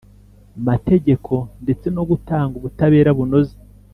Mategeko, 0.67 1.33
ndetse 1.63 1.87
no 1.95 2.03
gutanga 2.09 2.53
ubutabera 2.59 3.09
bunoze 3.17 3.55